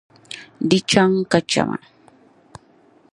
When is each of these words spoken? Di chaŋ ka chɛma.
Di 0.69 0.77
chaŋ 0.89 1.11
ka 1.31 1.39
chɛma. 1.49 1.77